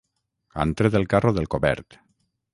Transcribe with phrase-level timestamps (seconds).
[0.63, 2.01] Han tret el carro del cobert.